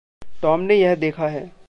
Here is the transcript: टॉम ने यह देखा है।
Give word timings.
टॉम 0.41 0.59
ने 0.59 0.75
यह 0.75 0.95
देखा 0.95 1.27
है। 1.27 1.51